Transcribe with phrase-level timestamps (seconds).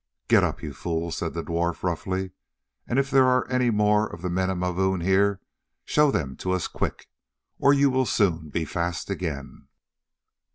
[0.27, 2.31] "Get up, you fool," said the dwarf roughly,
[2.87, 5.41] "and if there are any more of the men of Mavoom here,
[5.85, 7.07] show them to us: quick,
[7.59, 9.67] or you will soon be fast again."